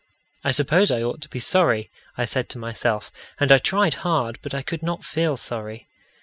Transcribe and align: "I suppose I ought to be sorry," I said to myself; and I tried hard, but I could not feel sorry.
"I 0.43 0.49
suppose 0.49 0.89
I 0.89 1.03
ought 1.03 1.21
to 1.21 1.29
be 1.29 1.37
sorry," 1.39 1.91
I 2.17 2.25
said 2.25 2.49
to 2.49 2.57
myself; 2.57 3.11
and 3.39 3.51
I 3.51 3.59
tried 3.59 3.93
hard, 4.01 4.39
but 4.41 4.55
I 4.55 4.63
could 4.63 4.81
not 4.81 5.05
feel 5.05 5.37
sorry. 5.37 5.89